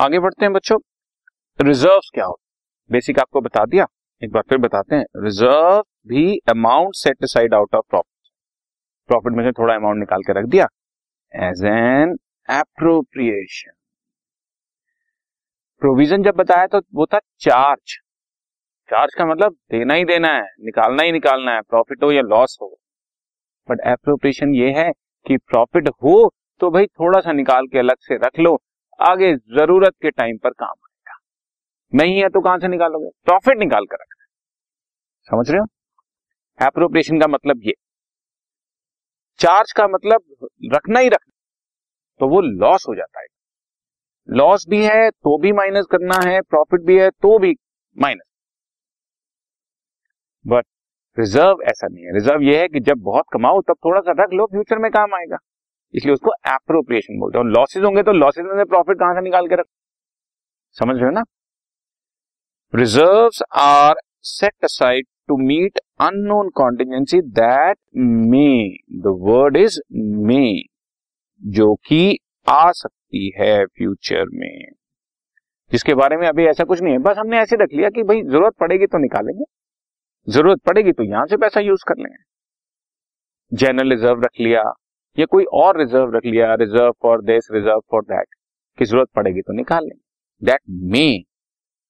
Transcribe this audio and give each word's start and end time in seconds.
आगे 0.00 0.18
बढ़ते 0.18 0.44
हैं 0.44 0.52
बच्चों। 0.52 0.76
रिज़र्व 1.58 2.00
क्या 2.14 2.24
होता 2.24 2.42
बेसिक 2.90 3.18
आपको 3.18 3.40
बता 3.40 3.64
दिया। 3.64 3.86
एक 4.22 4.30
बार 4.32 4.42
फिर 4.48 4.58
बताते 4.58 4.96
हैं। 4.96 5.04
रिज़र्व 5.16 5.82
भी 6.08 6.36
amount 6.50 6.94
set 6.94 7.24
side 7.24 7.54
out 7.54 7.74
of 7.74 7.84
profit 7.90 8.30
profit 9.08 9.32
में 9.32 9.44
से 9.44 9.52
थोड़ा 9.52 9.74
अमाउंट 9.74 9.98
निकाल 9.98 10.22
के 10.22 10.32
रख 10.32 10.46
दिया। 10.46 10.66
एज 11.34 11.64
एन 11.66 12.16
एप्रोप्रिएशन 12.48 13.72
प्रोविज़न 15.82 16.22
जब 16.22 16.34
बताया 16.34 16.66
तो 16.66 16.80
वो 16.94 17.06
था 17.06 17.18
चार्ज 17.40 17.98
चार्ज 18.88 19.14
का 19.14 19.26
मतलब 19.26 19.56
देना 19.70 19.94
ही 19.94 20.04
देना 20.04 20.28
है, 20.28 20.44
निकालना 20.60 21.02
ही 21.02 21.12
निकालना 21.12 21.54
है 21.54 21.60
प्रॉफिट 21.62 22.02
हो 22.02 22.12
या 22.12 22.22
लॉस 22.24 22.58
हो। 22.62 22.74
बट 23.68 23.86
एप्रोप्रिएशन 23.86 24.54
ये 24.54 24.72
है 24.72 24.90
कि 25.26 25.36
प्रॉफिट 25.38 25.88
हो 25.88 26.30
तो 26.60 26.70
भाई 26.70 26.86
थोड़ा 26.86 27.20
सा 27.20 27.32
निकाल 27.32 27.66
के 27.66 27.78
अलग 27.78 27.96
से 28.00 28.16
रख 28.18 28.38
लो। 28.40 28.58
आगे 29.00 29.34
ज़रूरत 29.36 29.94
के 30.02 30.10
टाइम 30.10 30.36
पर 30.36 30.50
काम 30.52 30.68
आएगा। 30.68 31.18
नहीं 31.92 32.20
है 32.22 32.28
तो 32.28 32.40
कहाँ 32.40 32.58
से 32.58 32.68
निकालोगे? 32.68 33.08
प्रॉफिट 33.24 33.58
निकाल 33.58 33.84
कर 33.84 33.96
रखना। 33.96 34.24
समझ 35.28 35.50
रहे 35.50 35.60
हो? 35.60 35.66
एप्रोप्रिएशन 36.60 37.20
का 37.20 37.26
मतलब 37.26 37.60
ये। 37.64 37.72
चार्ज 39.40 39.72
का 39.72 39.86
मतलब 39.88 40.48
रखना 40.74 41.00
ही 41.00 41.08
रखना। 41.08 41.32
तो 42.20 42.28
वो 42.28 42.40
लॉस 42.40 42.84
हो 42.88 42.94
जाता 42.94 43.20
है। 43.20 43.26
लॉस 44.28 44.64
भी 44.68 44.84
है 44.84 45.10
तो 45.10 45.38
भी 45.38 45.52
माइनस 45.52 45.86
करना 45.90 46.18
है 46.24 46.40
प्रॉफिट 46.42 46.80
भी 46.80 46.98
है 46.98 47.08
तो 47.12 47.38
भी 47.38 47.54
माइनस 47.96 48.22
बट 50.44 50.64
रिज़र्व 51.16 51.62
ऐसा 51.62 51.88
नहीं 51.88 52.04
है। 52.04 52.12
रिज़र्व 52.14 52.42
ये 52.42 52.60
है 52.60 52.68
कि 52.68 52.80
जब 52.80 52.98
बहुत 53.00 53.24
कमाओ, 53.32 53.60
तब 53.60 53.74
थोड़ा 53.84 54.00
सा 54.00 54.12
रख 54.22 54.32
लो 54.32 54.46
फ्यूचर 54.46 54.78
में 54.78 54.90
काम 54.90 55.14
आएगा। 55.14 55.36
इसलिए 55.94 56.14
उसको 56.14 56.32
एप्रोप्रिएशन 56.48 57.18
बोलते 57.18 57.38
हैं। 57.38 57.44
और 57.44 57.50
लॉसेज 57.50 57.84
होंगे 57.84 58.02
तो 58.02 58.12
लॉसेज 58.12 58.44
में 58.46 58.64
प्रॉफिट 58.66 58.98
कहाँ 58.98 59.14
से 59.14 59.20
निकाल 59.20 59.48
के 59.48 59.54
रख 59.54 59.66
समझ 60.76 60.96
रहे 60.96 61.04
हो 61.04 61.10
ना? 61.10 61.22
Reserves 62.74 63.42
are 63.56 63.94
set 64.22 64.64
aside 64.64 65.06
to 65.28 65.36
meet 65.36 65.78
unknown 66.00 66.48
contingency 66.50 67.20
that 67.20 67.78
may 67.96 68.68
the 68.92 69.16
word 69.20 69.56
is 69.56 69.80
may 70.26 70.44
जो 71.42 71.74
कि 71.74 72.18
आ 72.48 72.70
सकती 72.72 73.32
है 73.38 73.64
फ्यूचर 73.66 74.24
में। 74.32 74.70
जिसके 75.72 75.94
बारे 75.94 76.16
में 76.16 76.26
अभी 76.28 76.44
ऐसा 76.46 76.64
कुछ 76.64 76.80
नहीं 76.82 76.92
है। 76.92 76.98
बस 76.98 77.16
हमने 77.18 77.38
ऐसे 77.38 77.56
रख 77.56 77.68
लिया 77.72 77.88
कि 77.90 78.02
भाई, 78.02 78.22
ज़रूरत 78.22 78.54
पड़ेगी 78.60 78.86
तो 78.86 78.98
निकालेंगे। 78.98 79.44
ज़रूरत 80.28 80.60
पड़ेगी 80.66 80.92
तो 80.92 81.02
यहाँ 81.02 81.26
से 81.26 81.36
पैसा 81.36 81.60
यूज़ 81.60 81.84
कर 81.88 81.94
लेंगे। 81.98 82.22
जनरल 83.52 83.90
रिज़र्व 83.90 84.22
रख 84.22 84.40
लिया। 84.40 84.62
या 85.18 85.26
कोई 85.26 85.44
और 85.54 85.78
रिज़र्व 85.78 86.16
रख 86.16 86.24
लिया 86.26 86.54
reserve 86.56 86.92
for 87.02 87.22
this 87.24 87.48
reserve 87.52 87.80
for 87.90 88.02
that 88.04 88.26
की 88.78 88.84
ज़रूरत 88.84 89.08
पड़ेगी 89.16 89.40
तो 89.40 89.52
निकाल 89.52 89.84
लेंगे। 89.84 90.02
That 90.42 90.60
may 90.92 91.06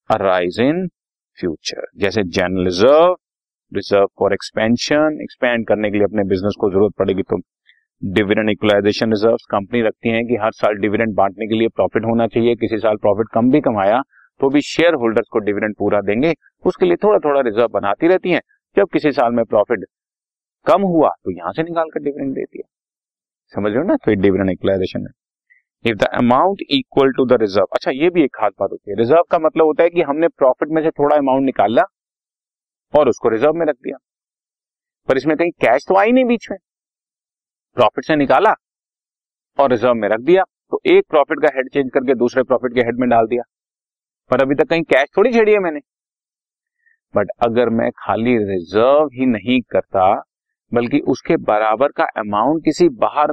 arise 0.09 0.59
in 0.61 0.87
future 1.37 1.87
जैसे 1.97 2.23
general 2.25 2.65
reserve 2.65 3.15
reserve 3.71 4.07
for 4.19 4.33
expansion 4.33 5.17
expand 5.21 5.67
करने 5.67 5.91
के 5.91 5.97
लिए 5.97 6.05
अपने 6.05 6.23
बिज़नेस 6.25 6.55
को 6.59 6.69
ज़रूरत 6.71 6.93
पड़ेगी 6.99 7.23
तो 7.23 7.37
डिविडेंड 8.01 8.49
इक्वलाइजेशन 8.49 9.11
रिज़र्व 9.11 9.35
कंपनी 9.51 9.81
रखती 9.81 10.09
है 10.09 10.23
कि 10.23 10.35
हर 10.35 10.51
साल 10.53 10.75
डिविडेंड 10.77 11.13
बांटने 11.15 11.47
के 11.47 11.55
लिए 11.55 11.67
प्रॉफिट 11.69 12.05
होना 12.05 12.27
चाहिए, 12.27 12.55
किसी 12.55 12.77
साल 12.79 12.97
प्रॉफिट 12.97 13.27
कम 13.33 13.49
भी 13.51 13.61
कमाया 13.61 14.01
तो 14.41 14.49
भी 14.49 14.61
शेयर 14.63 14.93
होल्डर्स 14.95 15.27
को 15.31 15.39
डिविडेंड 15.39 15.75
पूरा 15.79 16.01
देंगे, 16.01 16.33
उसके 16.65 16.85
लिए 16.85 16.95
थोड़ा 17.03 17.19
थोड़ा 17.19 17.41
रिज़र्व 17.41 17.67
बनाती 17.73 18.07
रहती 18.07 18.31
है। 18.31 18.39
जब 18.77 18.87
किसी 18.93 19.11
साल 19.13 19.33
में 19.33 19.43
प्रॉफिट 19.45 19.85
कम 20.65 20.81
हुआ 20.83 21.09
तो 21.09 21.31
यहाँ 21.31 21.51
से 21.53 21.63
निकाल 21.63 21.89
कर 21.89 21.99
डिविडेंड 22.01 22.33
देती 22.35 22.57
है 22.57 22.63
समझ 23.55 23.71
रहे 23.71 23.81
हो 23.81 23.87
ना? 23.87 23.95
तो 23.95 24.15
डिविडेंड 24.21 24.49
इक्वलाइजेशन 24.49 24.99
है। 24.99 25.91
If 25.91 25.97
the 25.97 26.03
amount 26.03 26.61
equal 26.69 27.11
to 27.11 27.25
the 27.25 27.33
reserve 27.33 27.65
अच्छा 27.73 27.91
ये 27.91 28.09
भी 28.09 28.23
एक 28.23 28.31
खास 28.35 28.51
बात 28.59 28.69
होती 28.71 28.91
है। 28.91 28.97
रिज़र्व 28.97 29.23
का 29.31 29.39
मतलब 29.39 29.65
होता 29.65 29.83
है 29.83 29.89
कि 29.89 30.01
हमने 30.01 30.27
प्रॉफिट 30.27 30.69
में 30.69 30.81
से 30.83 30.91
थोड़ा 30.91 31.15
अमाउंट 31.15 31.45
निकाला 31.45 31.83
और 32.93 33.09
उसको 33.09 33.29
रिज़र्व 33.29 33.53
में 33.53 33.65
रख 33.65 33.75
दिया। 33.75 33.97
पर 35.07 35.17
इसमें 35.17 35.35
कहीं 35.37 35.51
कैश 35.51 35.85
तो 35.87 35.97
आई 35.97 36.11
नहीं 36.11 36.25
बीच 36.25 36.47
में। 36.51 36.57
प्रॉफिट 37.77 38.05
से 38.05 38.15
निकाला 38.15 38.53
और 39.59 39.69
रिज़र्व 39.71 39.93
में 39.93 40.09
रख 40.09 40.19
दिया। 40.19 40.43
तो 40.71 40.79
एक 40.85 41.05
प्रॉफिट 41.09 41.41
का 41.41 41.47
हेड 41.55 41.69
चेंज 41.69 41.89
करके 41.93 42.15
दूसरे 42.15 42.43
प्रॉफिट 42.43 42.73
के 42.73 42.81
हेड 42.81 42.99
में 42.99 43.09
डाल 43.09 43.27
दिया। 43.27 43.43
पर 44.31 44.41
अभी 44.41 44.55
तक 44.55 44.69
कहीं 44.69 44.83
कैश 44.83 45.09
थोड़ी 45.17 45.33
छेड़ी 45.33 45.51
है 45.51 45.59
मैंने। 45.59 45.79
बट 47.15 47.27
अगर 47.41 47.69
मैं 47.69 47.91
खाली 47.91 48.37
रिज़र्व 48.37 49.09
ही 49.13 49.25
नहीं 49.25 49.61
करता, 49.61 50.23
बल्कि 50.73 50.99
उसके 50.99 51.37
बराबर 51.37 51.91
का 51.91 52.03
अमाउंट 52.17 52.63
किसी 52.65 52.89
बाहर 52.89 53.31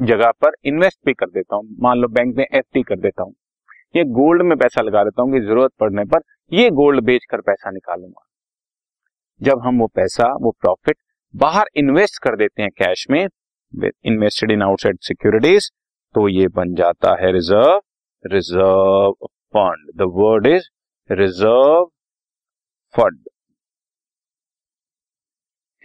जगह 0.00 0.30
पर 0.42 0.52
इन्वेस्ट 0.66 0.98
भी 1.06 1.12
कर 1.14 1.26
देता 1.26 1.56
हूँ। 1.56 1.76
मान 1.82 1.98
लो 1.98 2.08
बैंक 2.08 2.36
में 2.36 2.44
एफ़ 2.44 2.82
कर 2.82 2.98
देता 3.00 3.22
हूँ। 3.22 3.34
या 3.96 4.02
गोल्ड 4.14 4.42
में 4.42 4.56
पैसा 4.58 4.82
लगा 4.82 5.02
देता 5.04 5.22
हूँ 5.22 5.32
कि 5.32 5.40
ज़रूरत 5.40 5.70
पड़ने 5.80 6.04
पर 6.04 6.20
ये 6.52 6.68
गोल्ड 6.72 7.04
बेचकर 7.04 7.40
पैसा 7.40 7.70
निकालूँगा। 7.70 8.26
जब 9.40 9.60
हम 9.64 9.78
वो 9.80 9.86
पैसा, 9.86 10.32
वो 10.34 10.50
प्रॉफिट 10.60 10.96
बाहर 11.34 11.66
इन्वेस्ट 11.76 12.22
कर 12.22 12.36
देते 12.36 12.62
हैं 12.62 12.70
कैश 12.78 13.06
में 13.10 13.26
इन्वेस्टेड 14.06 14.50
इन 14.50 14.62
आउटसाइड 14.62 14.98
सिक्योरिटीज 15.02 15.70
तो 16.14 16.28
ये 16.28 16.46
बन 16.48 16.74
जाता 16.74 17.14
है 17.20 17.30
reserve 17.32 17.80
reserve 18.24 19.12
fund 19.54 19.90
the 19.98 20.10
word 20.16 20.46
is 20.46 20.68
reserve 21.10 21.84
fund 22.94 23.18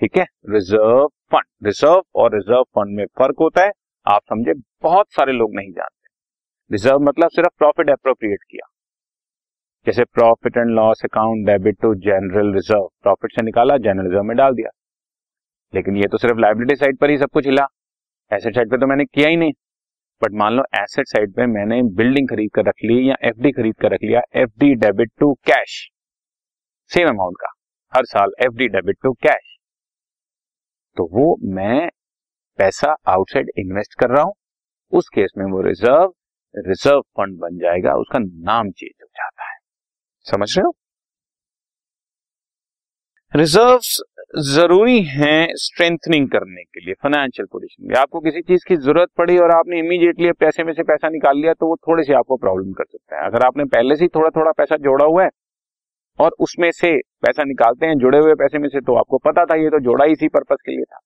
ठीक 0.02 0.18
है? 0.18 0.26
रिज़र्व 0.50 1.08
फंड 1.32 1.66
रिज़र्व 1.66 2.03
और 2.16 2.36
रिज़र्व 2.36 2.64
फंड 2.76 2.96
में 2.97 3.06
फ़र्क 3.20 3.36
होता 3.42 3.64
है। 3.64 3.72
आप 4.06 4.22
समझे, 4.30 4.54
बहुत 4.82 5.06
सारे 5.12 5.34
लोग 5.34 5.56
नहीं 5.56 5.72
जानते। 5.72 6.10
रिज़र्व 6.72 7.00
मतलब 7.00 7.30
सिर्फ़ 7.30 7.58
प्रॉफिट 7.58 7.90
अप्रोप्रिएट 7.90 8.44
किया। 8.50 8.68
जैसे 9.88 10.04
profit 10.04 10.58
and 10.58 10.70
loss 10.72 11.02
account 11.06 11.46
debit 11.48 11.78
to 11.82 11.94
general 11.96 12.54
reserve 12.54 12.88
profit 13.04 13.32
से 13.32 13.42
निकाला 13.42 13.78
जनरल 13.78 14.06
रिज़र्व 14.06 14.24
में 14.24 14.36
डाल 14.38 14.54
दिया। 14.54 14.70
लेकिन 15.74 15.98
ये 15.98 16.08
तो 16.08 16.18
सिर्फ़ 16.18 16.40
लाइबिलिटी 16.40 16.76
साइड 16.76 16.98
पर 16.98 17.10
ही 17.10 17.18
सब 17.18 17.30
कुछ 17.30 17.46
हिला। 17.46 17.68
एसेट 18.32 18.56
साइड 18.56 18.72
पे 18.72 18.78
तो 18.78 18.88
मैंने 18.88 19.06
किया 19.06 19.30
ही 19.30 19.36
नहीं। 19.36 19.52
बट 20.22 20.34
मान 20.34 20.54
लो 20.54 20.64
एसेट 20.76 21.08
साइड 21.08 21.34
पे 21.36 21.46
मैंने 21.46 21.82
बिल्डिंग 21.96 22.30
खरीद 22.30 22.52
कर 22.56 22.66
रख 22.66 22.84
ली 22.84 23.10
या 23.10 23.16
एफडी 23.24 23.52
खरीद 23.52 23.76
कर 23.82 23.92
रख 23.92 24.04
लिया 24.04 24.22
FD 24.36 24.74
debit 24.76 25.12
to 25.20 25.34
cash 25.48 25.74
same 26.92 27.10
amount 27.10 27.36
का। 27.42 27.52
हर 27.94 28.06
साल 28.06 28.32
एफडी 28.46 28.68
डेबिट 28.68 28.98
टू 29.04 29.12
कैश 29.24 29.58
तो 30.98 31.10
वो 31.14 31.36
मैं 31.56 31.90
पैसा 32.60 32.96
आउटसाइड 33.08 33.50
इन्वेस्ट 33.58 34.00
कर 34.00 34.10
रहा 34.10 34.24
हूँ, 34.24 34.34
उस 34.94 35.10
केस 35.10 35.34
में 35.38 35.46
वो 35.46 35.62
रिज़र्व 35.62 36.14
रिज़र्व 36.56 37.02
फंड 37.18 37.38
बन 37.40 37.58
जाएगा, 37.58 37.94
उसका 37.96 38.20
नाम 38.20 38.70
चेंज 38.72 38.92
हो 39.02 39.08
जाता 39.08 39.44
है। 39.44 39.58
समझ 40.26 40.58
रहे 40.58 40.66
हो? 40.66 40.74
रिज़र्व 43.32 43.80
ज़रूरी 44.44 45.02
हैं 45.04 45.48
स्ट्रेंथनिंग 45.58 46.28
करने 46.30 46.64
के 46.64 46.80
लिए 46.86 46.94
फाइनेंशियल 46.94 47.48
पोजीशन 47.52 47.88
में 47.88 47.96
आपको 47.98 48.20
किसी 48.20 48.42
चीज़ 48.42 48.66
की 48.68 48.76
ज़रूरत 48.78 49.10
पड़ी 49.18 49.38
और 49.38 49.52
आपने 49.52 49.80
इमीडिएटली 49.80 50.32
पैसे 50.34 50.64
में 50.64 50.72
से 50.74 50.84
पैसा 50.84 51.10
निकाल 51.10 51.38
लिया 51.38 51.54
तो 51.54 51.68
वो 51.68 51.76
थोड़े 51.88 52.04
से 52.04 52.14
आपको 52.14 52.38
प्रॉब्लम 52.38 52.72
कर 52.74 52.86
सकता 52.86 53.18
है। 53.18 53.26
अगर 53.26 53.46
आपने 53.46 53.66
पहले 53.66 53.96
से 53.96 54.08
थोड़ा 54.08 54.30
थोड़ा 54.36 54.52
पैसा 54.52 54.78
जोड़ा 54.78 55.06
हुआ 55.06 55.24
है 55.24 55.30
और 56.20 56.36
उसमें 56.40 56.70
से 56.72 56.96
पैसा 57.24 57.44
निकालते 57.44 57.86
हैं, 57.86 57.98
जुड़े 57.98 58.20
हुए 58.20 58.36
पैसे 58.36 58.60
में 58.60 58.70
से 58.70 58.82
तो 58.82 58.96
आपको 58.96 59.18
पता 59.26 59.46
था 59.46 59.56
ये 59.56 59.70
तो 59.70 59.80
जोड़ा 59.82 60.06
इसी 60.08 60.28
पर्पज 60.30 60.62
के 60.66 60.72
लिए 60.72 60.84
था। 60.84 61.00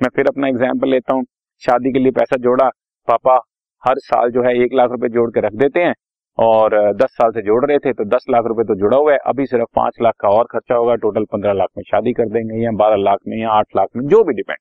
मैं 0.00 0.08
फिर 0.16 0.26
अपना 0.28 0.48
एग्ज़ाम्पल 0.48 0.90
लेता 0.90 1.14
हूँ। 1.14 1.24
शादी 1.62 1.92
के 1.92 1.98
लिए 1.98 2.12
पैसा 2.12 2.36
जोड़ा, 2.38 2.68
पापा 3.08 3.34
हर 3.82 3.98
साल 4.00 4.30
जो 4.30 4.42
है 4.42 4.54
एक 4.62 4.72
लाख 4.74 4.90
रुपए 4.90 5.08
जोड़ 5.10 5.30
के 5.30 5.40
रख 5.40 5.52
देते 5.54 5.80
हैं 5.80 5.94
और 6.38 6.74
दस 6.94 7.10
साल 7.12 7.30
से 7.32 7.42
जोड़ 7.42 7.64
रहे 7.64 7.78
थे 7.78 7.92
तो 7.92 8.04
दस 8.06 8.24
लाख 8.30 8.44
रुपए 8.46 8.64
तो 8.64 8.74
जुड़ा 8.76 8.96
हुआ 8.96 9.12
है। 9.12 9.18
अभी 9.26 9.46
सिर्फ़ 9.46 9.66
पाँच 9.76 9.98
लाख 10.02 10.14
का 10.20 10.28
और 10.30 10.44
खर्चा 10.52 10.74
होगा 10.74 10.94
टोटल 11.02 11.24
पंद्रह 11.32 11.52
लाख 11.54 11.68
में 11.76 11.84
शादी 11.84 12.12
कर 12.12 12.28
देंगे 12.30 12.62
या 12.64 12.70
बारह 12.76 12.96
लाख 13.00 13.18
में 13.28 13.36
या 13.38 13.50
आठ 13.52 13.76
लाख 13.76 13.88
में, 13.96 14.04
जो 14.04 14.22
भी 14.24 14.34
डिपेंड 14.34 14.58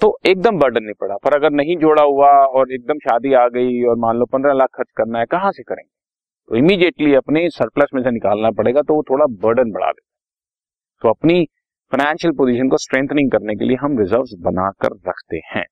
तो 0.00 0.16
एकदम 0.26 0.58
बर्डन 0.58 0.82
नहीं 0.84 0.94
पड़ा। 1.00 1.16
पर 1.16 1.34
अगर 1.34 1.50
नहीं 1.52 1.76
जोड़ा 1.78 2.02
हुआ 2.04 2.30
और 2.30 2.72
एकदम 2.72 2.98
शादी 3.00 3.32
आ 3.34 3.46
गई 3.50 3.82
और 3.84 3.96
मान 3.98 4.16
लो 4.16 4.24
पंद्रह 4.26 4.52
लाख 4.54 4.68
खर्च 4.74 4.88
करना 4.96 5.18
है, 5.18 5.26
कहाँ 5.26 5.50
से 5.52 5.62
करेंगे? 5.64 5.88
तो 6.48 6.56
इमीडिएटली 6.56 7.14
अपने 7.16 7.48
सरप्लस 7.50 7.88
में 7.94 8.02
से 8.02 8.10
निकालना 8.12 8.50
पड़ेगा 8.52 8.82
तो 8.82 8.94
वो 8.94 9.02
थोड़ा 9.10 9.26
बर्डन 9.40 9.72
बढ़ा 9.72 9.86
देता 9.88 10.06
तो 11.02 11.08
अपनी 11.10 11.46
फाइनेंशियल 11.92 12.32
पोजीशन 12.34 12.68
को 12.68 12.76
स्ट्रेंथनिंग 12.78 13.30
करने 13.30 13.54
के 13.56 13.64
लिए 13.64 13.76
हम 13.76 13.98
रिजर्व्स 13.98 14.34
बनाकर 14.42 14.96
रखते 15.08 15.40
हैं। 15.46 15.64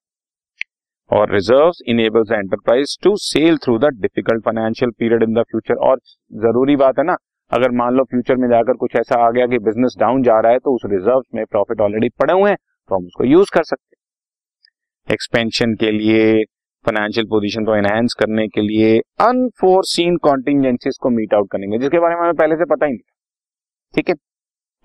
और 1.11 1.33
reserve 1.33 1.73
enables 1.89 2.31
enterprise 2.33 2.97
to 3.03 3.15
sail 3.19 3.59
through 3.65 3.79
the 3.79 3.91
difficult 3.97 4.45
financial 4.45 4.91
period 4.91 5.23
in 5.23 5.35
the 5.35 5.43
future 5.51 5.75
और 5.89 6.01
ज़रूरी 6.45 6.77
बात 6.77 6.99
है 6.99 7.05
ना, 7.05 7.17
अगर 7.53 7.71
मान 7.73 7.95
लो 7.95 8.05
फ्यूचर 8.05 8.37
में 8.37 8.49
जाकर 8.49 8.77
कुछ 8.77 8.97
ऐसा 8.97 9.19
आ 9.27 9.31
गया 9.31 9.47
कि 9.47 9.59
बिज़नेस 9.61 9.97
डाउन 10.01 10.23
जा 10.23 10.41
रहा 10.41 10.53
है 10.53 10.59
तो 10.59 10.75
उस 10.75 10.83
रिज़र्व 10.87 11.23
में 11.35 11.45
प्रॉफिट 11.47 11.81
ऑलरेडी 11.81 12.09
पड़े 12.21 12.35
हुए 12.35 12.51
हैं 12.51 12.57
तो 12.91 12.95
हम 12.95 13.07
उसको 13.07 13.25
यूज़ 13.25 13.51
कर 13.55 13.62
सकते 13.65 13.97
हैं। 13.97 15.15
एक्सपेंशन 15.15 15.75
के 15.75 15.91
लिए 15.93 16.45
फाइनेंशियल 16.85 17.27
पोजीशन 17.27 17.65
को 17.65 17.75
एनहेंस 17.77 18.15
करने 18.21 18.47
के 18.49 18.61
लिए 18.62 18.99
अनफोर्सिन 19.23 20.17
कॉन्टिजेंसीज 20.23 20.99
को 21.03 21.11
मीट 21.11 21.35
आउट 21.35 21.51
करेंगे, 21.53 21.79
जिसके 21.79 21.99
बारे 21.99 22.15
में 22.15 22.23
हमें 22.23 22.35
पहले 22.37 22.57
से 22.57 22.65
पता 22.67 22.87
ही 22.87 22.93
नहीं 22.93 23.95
ठीक 23.95 24.09
है? 24.09 24.15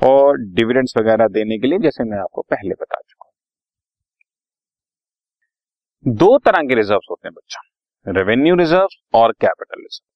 और 0.01 0.37
डिविडेंड्स 0.53 0.93
वगैरह 0.97 1.27
देने 1.29 1.57
के 1.57 1.67
लिए, 1.67 1.79
जैसे 1.79 2.03
मैं 2.03 2.17
आपको 2.17 2.41
पहले 2.41 2.73
बता 2.73 2.99
चुका 2.99 3.25
हूँ। 3.25 3.33
दो 6.15 6.37
तरह 6.37 6.61
के 6.61 6.75
रिज़र्व 6.75 6.99
होते 7.09 7.27
हैं 7.27 7.33
बच्चा। 7.33 7.61
रेवेन्यू 8.05 8.55
रिज़र्व 8.55 8.87
और 9.13 9.31
कैपिटल 9.31 9.81
रिज़र्व 9.81 10.07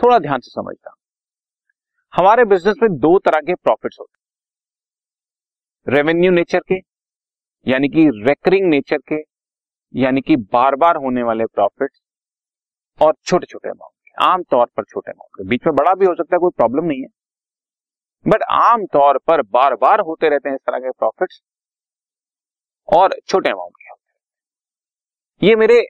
थोड़ा 0.00 0.18
ध्यान 0.18 0.40
से 0.40 0.50
समझना। 0.50 0.94
हमारे 2.12 2.44
बिज़नेस 2.44 2.76
में 2.82 2.98
दो 2.98 3.18
तरह 3.18 3.40
के 3.40 3.54
प्रॉफिट्स 3.54 3.96
होते 4.00 4.12
हैं। 4.12 5.96
रेवेन्यू 5.96 6.30
नेचर 6.30 6.60
के, 6.60 6.74
यानी 7.66 7.88
कि 7.88 8.08
रेकरिंग 8.26 8.68
नेचर 8.68 8.98
के, 9.08 9.16
यानी 9.94 10.20
कि 10.20 10.36
बार 10.52 10.76
बार 10.76 10.96
होने 10.96 11.22
वाले 11.22 11.44
प्रॉफिट 11.46 11.90
और 12.98 13.14
छोटे 13.24 13.46
छोटे 13.46 13.68
अमाउंट 13.68 14.22
आमतौर 14.22 14.66
पर 14.76 14.84
छोटे 14.84 15.10
अमाउंट 15.10 15.48
बीच 15.48 15.66
में 15.66 15.74
बड़ा 15.76 15.94
भी 15.94 16.06
हो 16.06 16.14
सकता 16.14 16.36
है, 16.36 16.38
कोई 16.38 16.50
प्रॉब्लम 16.56 16.84
नहीं 16.84 17.00
है। 17.00 17.08
बट 18.24 18.42
आमतौर 18.52 19.18
पर 19.26 19.42
बार 19.52 19.74
बार 19.76 20.00
होते 20.00 20.28
रहते 20.28 20.48
हैं 20.48 20.56
इस 20.56 20.60
तरह 20.66 20.78
के 20.78 20.90
प्रॉफिट्स 20.90 21.40
और 22.88 23.14
छोटे 23.28 23.50
अमाउंट 23.50 23.74
के 23.76 23.88
होते 23.90 25.46
ये 25.46 25.56
मेरे 25.56 25.80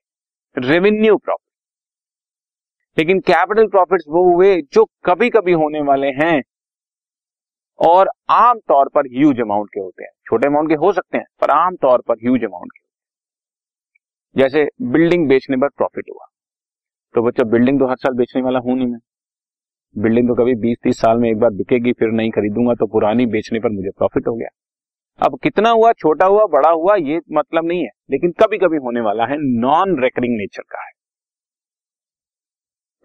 रेवेन्यू 0.57 1.17
प्रॉफिट 1.17 1.51
लेकिन 2.97 3.21
कैपिटल 3.21 3.67
प्रॉफिट्स 3.69 4.05
वो 4.09 4.23
हुए 4.25 4.57
जो 4.73 4.85
कभी 5.05 5.29
कभी 5.31 5.53
होने 5.53 5.81
वाले 5.83 6.07
हैं 6.17 6.41
और 7.79 8.09
आम 8.31 8.59
तौर 8.69 8.89
पर 8.89 9.07
ह्यूज 9.09 9.41
अमाउंट 9.41 9.69
के 9.75 9.81
होते 9.81 10.05
हैं। 10.05 10.11
छोटे 10.27 10.47
अमाउंट 10.49 10.69
के 10.69 10.75
हो 10.77 10.93
सकते 10.93 11.19
हैं, 11.19 11.25
पर 11.41 11.51
आम 11.51 11.77
तौर 11.77 12.03
पर 12.09 12.15
ह्यूज 12.17 12.45
अमाउंट 12.45 12.73
के 12.73 14.41
जैसे 14.41 14.65
बिल्डिंग 14.93 15.29
बेचने 15.29 15.57
पर 15.57 15.69
प्रॉफिट 15.69 16.11
हुआ। 16.11 16.27
तो 17.15 17.23
बच्चा 17.23 17.45
बिल्डिंग 17.51 17.79
तो 17.81 17.89
हर 17.89 17.97
साल 17.97 18.15
बेचने 18.17 18.43
वाला 18.43 18.59
हूँ 18.59 18.77
नहीं 18.77 18.87
मैं। 18.87 18.99
बिल्डिंग 19.97 20.29
तो 20.29 20.35
कभी 20.35 20.55
बीस 20.55 20.77
तीस 20.83 20.99
साल 20.99 21.19
में 21.19 21.29
एक 21.31 21.39
बार 21.39 21.51
बिकेगी, 21.51 21.93
फिर 21.93 22.09
नहीं 22.09 22.31
खरीदूँगा 22.31 22.75
तो 22.75 22.87
पुरानी 22.87 23.27
बेचने 23.27 23.59
पर 23.61 23.69
मुझे 23.69 23.91
प्रॉफिट 23.91 24.29
हो 24.29 24.35
गया। 24.35 24.49
अब 25.19 25.39
कितना 25.43 25.71
हुआ, 25.71 25.93
छोटा 25.93 26.27
हुआ, 26.27 26.45
बड़ा 26.47 26.71
हुआ, 26.71 26.95
ये 26.97 27.21
मतलब 27.33 27.65
नहीं 27.65 27.83
है, 27.83 27.91
लेकिन 28.11 28.33
कभी 28.33 28.59
कभी 28.59 28.77
होने 28.77 29.01
वाला 29.01 29.27
है 29.27 29.37
नॉन 29.39 29.99
रेकरिंग 30.03 30.37
नेचर 30.37 30.63
का 30.63 30.83
है। 30.85 30.91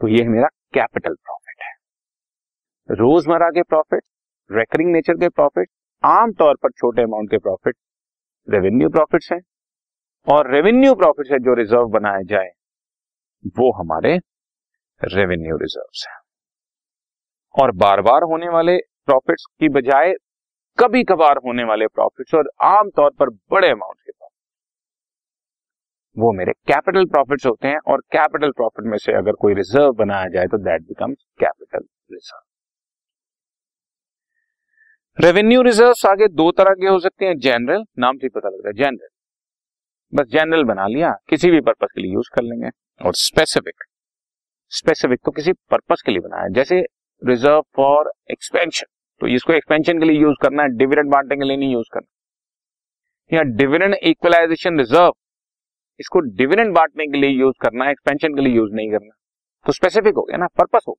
तो 0.01 0.07
ये 0.07 0.23
मेरा 0.27 0.47
कैपिटल 0.73 1.13
प्रॉफिट 1.13 1.63
है। 1.63 2.95
रोज़मर्रा 2.95 3.49
के 3.49 3.61
प्रॉफिट 3.63 4.03
रेकरिंग 4.49 4.91
नेचर 4.91 5.13
के 5.13 5.29
प्रॉफिट 5.29 5.69
आमतौर 6.03 6.55
पर 6.55 6.71
छोटे 6.71 7.01
अमाउंट 7.01 7.31
के 7.31 7.37
प्रॉफिट 7.37 7.75
रेवेन्यू 8.47 8.89
प्रॉफिट्स 8.89 9.31
हैं। 9.31 9.39
और 10.27 10.51
रेवेन्यू 10.51 10.93
प्रॉफिट 10.95 11.25
से 11.25 11.39
जो 11.39 11.53
रिज़र्व 11.53 11.87
बनाया 11.89 12.21
जाए, 12.21 12.49
वो 13.59 13.71
हमारे 13.71 14.17
रेवेन्यू 15.01 15.57
रिजर्व्स 15.57 16.05
हैं। 16.09 16.26
और 17.57 17.71
बार 17.71 18.01
बार 18.01 18.23
होने 18.23 18.49
वाले 18.49 18.77
प्रॉफिट्स 19.05 19.45
की 19.59 19.69
बजाय 19.69 20.13
कभी 20.77 21.03
कभार 21.03 21.37
होने 21.37 21.63
वाले 21.63 21.87
प्रॉफिट्स 21.87 22.33
और 22.35 22.49
आमतौर 22.63 23.09
पर 23.09 23.29
बड़े 23.51 23.69
अमाउंट 23.69 23.97
के 23.97 24.11
प्रॉफिट 24.11 24.35
वो 26.17 26.31
मेरे 26.33 26.51
कैपिटल 26.67 27.05
प्रॉफिट्स 27.05 27.45
होते 27.45 27.67
हैं 27.67 27.79
और 27.87 28.01
कैपिटल 28.11 28.51
प्रॉफिट 28.51 28.85
में 28.85 28.97
से 28.97 29.13
अगर 29.13 29.31
कोई 29.31 29.53
रिज़र्व 29.53 29.91
बनाया 29.93 30.27
जाए 30.27 30.47
तो 30.47 30.57
that 30.57 30.81
becomes 30.81 31.17
capital 31.39 31.85
reserve 32.11 32.41
revenue 35.17 35.61
reserve 35.61 36.09
आगे 36.09 36.27
दो 36.27 36.51
तरह 36.51 36.73
के 36.73 36.87
हो 36.87 36.99
सकते 36.99 37.25
हैं 37.25 37.37
जनरल 37.37 37.83
नाम 37.99 38.17
से 38.17 38.29
पता 38.29 38.49
लग 38.49 38.65
रहा 38.65 38.67
है 38.67 38.73
जनरल 38.73 39.07
बस 40.13 40.27
जनरल 40.27 40.63
बना 40.63 40.87
लिया, 40.87 41.11
किसी 41.29 41.51
भी 41.51 41.61
पर्पज 41.61 41.87
के 41.95 42.01
लिए 42.01 42.13
यूज़ 42.13 42.29
कर 42.35 42.43
लेंगे 42.43 42.69
और 43.01 43.13
स्पेसिफिक 43.13 43.83
स्पेसिफिक 44.71 45.19
तो 45.25 45.31
किसी 45.31 45.53
पर्पज 45.53 46.01
के 46.01 46.11
लिए 46.11 46.19
बनाया 46.19 46.47
जैसे 46.47 46.85
रिज़र्व 47.21 47.61
फॉर 47.75 48.11
एक्सपेंशन 48.31 48.85
तो 49.21 49.27
इसको 49.27 49.53
एक्सपेंशन 49.53 49.99
के 49.99 50.05
लिए 50.05 50.19
यूज़ 50.21 50.35
करना 50.41 50.63
है 50.63 50.69
डिविडेंड 50.77 51.11
बांटने 51.11 51.35
के 51.35 51.43
लिए 51.43 51.57
नहीं 51.57 51.73
यूज़ 51.73 51.87
करना। 51.93 52.07
या 53.31 53.41
डिविडेंड 53.55 53.95
इक्वलाइजेशन 53.95 54.77
रिज़र्व 54.79 55.13
इसको 55.99 56.19
डिविडेंड 56.37 56.73
बांटने 56.75 57.05
के 57.07 57.17
लिए 57.17 57.29
यूज़ 57.31 57.55
करना 57.61 57.85
है 57.85 57.91
एक्सपेंशन 57.91 58.35
के 58.35 58.41
लिए 58.41 58.53
यूज़ 58.55 58.73
नहीं 58.73 58.91
करना। 58.91 59.11
तो 59.65 59.73
स्पेसिफिक 59.73 60.15
हो 60.15 60.23
गया 60.23 60.37
ना 60.37 60.47
पर्पस 60.57 60.85
हो 60.87 60.97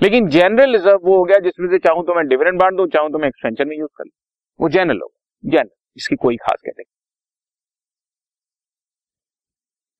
लेकिन 0.00 0.28
जनरल 0.30 0.72
रिज़र्व 0.72 0.98
वो 1.04 1.16
हो 1.18 1.24
गया 1.24 1.38
जिसमें 1.40 1.68
से 1.68 1.78
चाहूँ 1.78 2.04
तो 2.06 2.14
मैं 2.14 2.26
डिविडेंड 2.28 2.60
बांट 2.60 2.76
दू, 2.76 2.86
चाहूँ 2.88 3.10
तो 3.12 3.18
मैं 3.18 3.28
एक्सपेंशन 3.28 3.68
में 3.68 3.76
यूज़ 3.76 3.90
कर 3.96 4.04
लू। 4.04 4.10
वो 4.60 4.68
जनरल 4.68 5.00
होगा 5.02 5.50
जनरल 5.50 5.70
इसकी 5.96 6.16
कोई 6.16 6.36
खास 6.38 6.60
कहते 6.66 6.82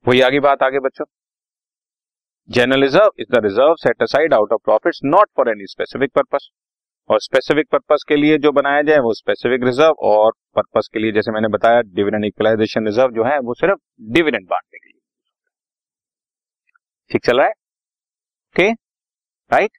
वही 0.06 0.20
आगे 0.22 0.40
बात, 0.40 0.62
आगे 0.62 0.78
बच्चों। 0.80 1.04
General 2.48 2.82
reserve 2.82 3.10
is 3.20 3.28
the 3.32 3.42
reserve 3.44 3.74
set 3.76 4.02
aside 4.02 4.34
out 4.34 4.52
of 4.52 4.60
profit 4.64 4.94
not 5.04 5.28
for 5.36 5.48
any 5.50 5.66
specific 5.66 6.10
purpose 6.14 6.48
और 7.10 7.20
स्पेसिफिक 7.20 7.66
पर्पज 7.72 8.04
के 8.08 8.16
लिए 8.16 8.38
जो 8.38 8.52
बनाया 8.52 8.82
जाए, 8.82 8.98
वो 8.98 9.12
स्पेसिफिक 9.14 9.64
रिज़र्व 9.64 9.94
और 10.08 10.32
पर्पज 10.56 10.88
के 10.92 10.98
लिए, 10.98 11.12
जैसे 11.12 11.32
मैंने 11.32 11.48
बताया 11.48 11.80
डिविडेंड 11.82 12.24
इक्वलाइजेशन 12.24 12.86
रिज़र्व 12.86 13.12
जो 13.14 13.24
है, 13.24 13.38
वो 13.40 13.54
सिर्फ़ 13.54 13.78
डिविडेंड 14.12 14.46
बांटने 14.48 14.78
के 14.78 14.88
लिए। 14.88 15.00
ठीक 17.10 17.24
चल 17.26 17.36
रहा 17.38 17.46
है? 17.46 17.52
Okay 18.54 18.70
right 19.50 19.78